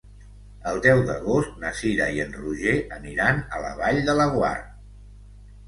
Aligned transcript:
El 0.69 0.79
deu 0.85 1.01
d'agost 1.09 1.59
na 1.65 1.73
Cira 1.81 2.09
i 2.17 2.23
en 2.25 2.33
Roger 2.39 2.75
aniran 2.97 3.45
a 3.59 3.63
la 3.69 3.73
Vall 3.83 4.03
de 4.11 4.19
Laguar. 4.25 4.53